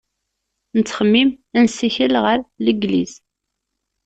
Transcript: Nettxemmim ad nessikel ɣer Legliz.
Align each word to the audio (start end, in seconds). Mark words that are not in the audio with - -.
Nettxemmim 0.77 1.29
ad 1.57 1.61
nessikel 1.65 2.13
ɣer 2.25 2.39
Legliz. 2.65 3.13